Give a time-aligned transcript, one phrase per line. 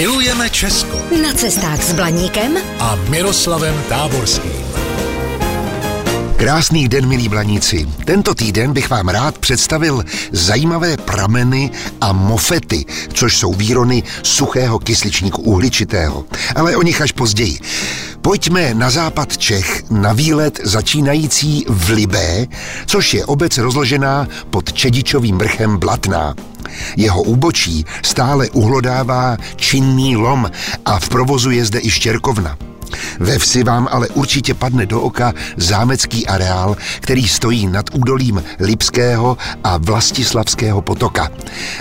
[0.00, 4.64] Milujeme Česko Na cestách s Blaníkem a Miroslavem Táborským.
[6.36, 7.88] Krásný den, milí blaníci.
[8.04, 15.42] Tento týden bych vám rád představil zajímavé prameny a mofety, což jsou výrony suchého kysličníku
[15.42, 16.24] uhličitého.
[16.56, 17.58] Ale o nich až později.
[18.22, 22.46] Pojďme na západ Čech na výlet začínající v Libé,
[22.86, 26.34] což je obec rozložená pod Čedičovým vrchem Blatná.
[26.96, 30.50] Jeho úbočí stále uhlodává činný lom
[30.84, 32.56] a v provozu je zde i štěrkovna.
[33.20, 39.38] Ve vsi vám ale určitě padne do oka zámecký areál, který stojí nad údolím Lipského
[39.64, 41.30] a Vlastislavského potoka.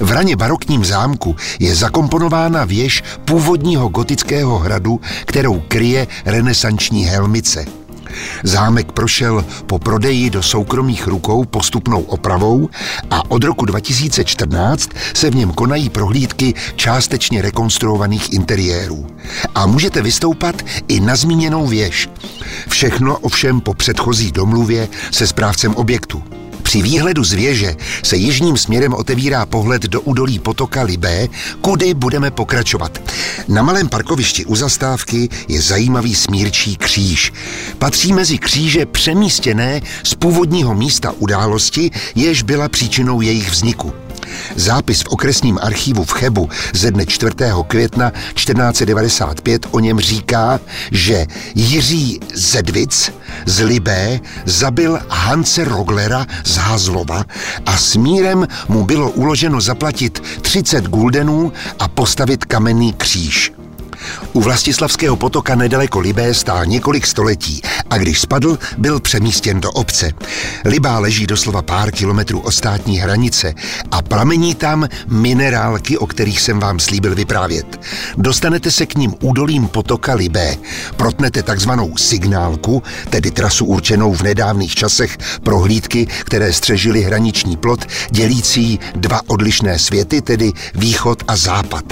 [0.00, 7.85] V raně barokním zámku je zakomponována věž původního gotického hradu, kterou kryje renesanční helmice.
[8.42, 12.68] Zámek prošel po prodeji do soukromých rukou postupnou opravou
[13.10, 19.06] a od roku 2014 se v něm konají prohlídky částečně rekonstruovaných interiérů.
[19.54, 22.08] A můžete vystoupat i na zmíněnou věž.
[22.68, 26.22] Všechno ovšem po předchozí domluvě se správcem objektu.
[26.66, 31.28] Při výhledu z věže se jižním směrem otevírá pohled do údolí potoka Libé,
[31.60, 33.12] kudy budeme pokračovat.
[33.48, 37.32] Na malém parkovišti u zastávky je zajímavý smírčí kříž.
[37.78, 44.05] Patří mezi kříže přemístěné z původního místa události, jež byla příčinou jejich vzniku.
[44.56, 47.32] Zápis v okresním archivu v Chebu ze dne 4.
[47.66, 50.60] května 1495 o něm říká,
[50.92, 53.12] že Jiří Zedvic
[53.46, 57.24] z Libé zabil Hance Roglera z Hazlova
[57.66, 63.55] a smírem mu bylo uloženo zaplatit 30 guldenů a postavit kamenný kříž.
[64.32, 70.12] U Vlastislavského potoka nedaleko Libé stál několik století a když spadl, byl přemístěn do obce.
[70.64, 73.54] Libá leží doslova pár kilometrů od státní hranice
[73.90, 77.80] a pramení tam minerálky, o kterých jsem vám slíbil vyprávět.
[78.16, 80.56] Dostanete se k ním údolím potoka Libé,
[80.96, 87.84] protnete takzvanou signálku, tedy trasu určenou v nedávných časech pro hlídky, které střežily hraniční plot,
[88.10, 91.84] dělící dva odlišné světy, tedy východ a západ.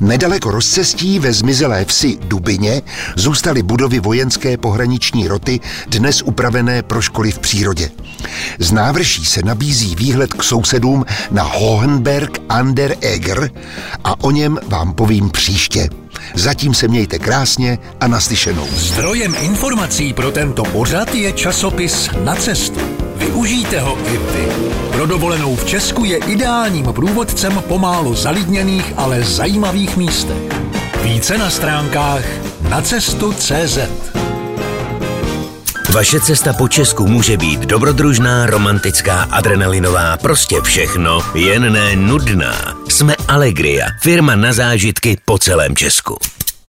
[0.00, 2.82] Nedaleko rozcestí ve zmizelé vsi Dubině
[3.16, 7.90] zůstaly budovy vojenské pohraniční roty, dnes upravené pro školy v přírodě.
[8.58, 13.50] Z návrší se nabízí výhled k sousedům na Hohenberg an der Eger
[14.04, 15.88] a o něm vám povím příště.
[16.34, 18.66] Zatím se mějte krásně a naslyšenou.
[18.76, 22.80] Zdrojem informací pro tento pořad je časopis Na cestu.
[23.16, 24.48] Využijte ho i vy.
[24.92, 30.73] Pro dovolenou v Česku je ideálním průvodcem pomálu zalidněných, ale zajímavých místech.
[31.04, 32.24] Více na stránkách
[32.68, 33.78] nacestu.cz
[35.94, 42.76] Vaše cesta po Česku může být dobrodružná, romantická, adrenalinová, prostě všechno, jen ne nudná.
[42.88, 46.18] Jsme Allegria, firma na zážitky po celém Česku.